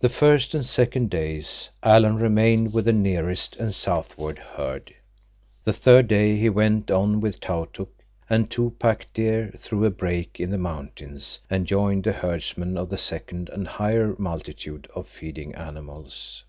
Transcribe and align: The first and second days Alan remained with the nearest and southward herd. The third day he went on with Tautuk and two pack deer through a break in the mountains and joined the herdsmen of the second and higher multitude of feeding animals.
The 0.00 0.08
first 0.08 0.54
and 0.54 0.64
second 0.64 1.10
days 1.10 1.68
Alan 1.82 2.16
remained 2.16 2.72
with 2.72 2.86
the 2.86 2.94
nearest 2.94 3.56
and 3.56 3.74
southward 3.74 4.38
herd. 4.38 4.94
The 5.64 5.72
third 5.74 6.08
day 6.08 6.38
he 6.38 6.48
went 6.48 6.90
on 6.90 7.20
with 7.20 7.40
Tautuk 7.40 7.90
and 8.30 8.50
two 8.50 8.74
pack 8.78 9.08
deer 9.12 9.52
through 9.58 9.84
a 9.84 9.90
break 9.90 10.40
in 10.40 10.48
the 10.50 10.56
mountains 10.56 11.40
and 11.50 11.66
joined 11.66 12.04
the 12.04 12.12
herdsmen 12.12 12.78
of 12.78 12.88
the 12.88 12.96
second 12.96 13.50
and 13.50 13.68
higher 13.68 14.14
multitude 14.18 14.88
of 14.94 15.06
feeding 15.06 15.54
animals. 15.54 16.42